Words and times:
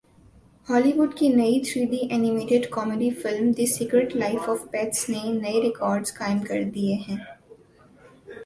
ہالی 0.67 0.91
وڈ 0.97 1.13
کی 1.17 1.27
نئی 1.29 1.59
three 1.65 1.83
D 1.85 1.97
animated 2.09 2.65
comedy 2.69 3.09
film 3.21 3.51
the 3.57 3.65
secret 3.67 4.15
life 4.15 4.49
of 4.49 4.59
pets 4.71 5.07
نے 5.09 5.21
نئے 5.33 5.61
ریکارڈز 5.61 6.13
قائم 6.13 6.39
کر 6.39 6.63
دیے 6.75 6.95
ہیں 7.07 7.17